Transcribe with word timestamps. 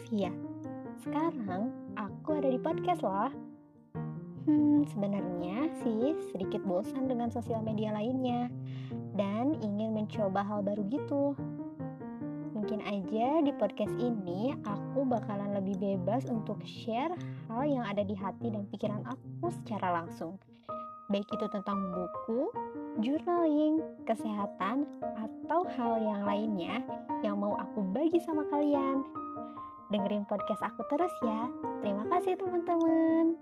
Sofia. 0.00 0.32
Sekarang 1.04 1.68
aku 1.92 2.40
ada 2.40 2.48
di 2.48 2.56
podcast 2.56 3.04
loh. 3.04 3.28
Hmm, 4.48 4.88
sebenarnya 4.88 5.68
sih 5.84 6.16
sedikit 6.32 6.64
bosan 6.64 7.04
dengan 7.04 7.28
sosial 7.28 7.60
media 7.60 7.92
lainnya 7.92 8.48
dan 9.12 9.60
ingin 9.60 9.92
mencoba 9.92 10.40
hal 10.40 10.64
baru 10.64 10.88
gitu. 10.88 11.36
Mungkin 12.56 12.80
aja 12.80 13.44
di 13.44 13.52
podcast 13.60 13.92
ini 14.00 14.56
aku 14.64 15.04
bakalan 15.04 15.52
lebih 15.60 15.76
bebas 15.76 16.24
untuk 16.32 16.64
share 16.64 17.12
hal 17.52 17.68
yang 17.68 17.84
ada 17.84 18.00
di 18.00 18.16
hati 18.16 18.48
dan 18.48 18.64
pikiran 18.72 19.04
aku 19.04 19.52
secara 19.52 20.00
langsung. 20.00 20.40
Baik 21.12 21.28
itu 21.28 21.44
tentang 21.52 21.76
buku, 21.92 22.48
journaling, 23.04 23.84
kesehatan, 24.08 24.88
atau 25.20 25.60
hal 25.76 25.92
yang 26.00 26.24
lainnya 26.24 26.80
yang 27.20 27.36
mau 27.36 27.52
aku 27.60 27.84
bagi 27.92 28.16
sama 28.24 28.48
kalian. 28.48 29.04
Dengerin 29.90 30.22
podcast 30.30 30.62
aku 30.62 30.86
terus 30.86 31.10
ya. 31.26 31.50
Terima 31.82 32.06
kasih 32.06 32.38
teman-teman. 32.38 33.34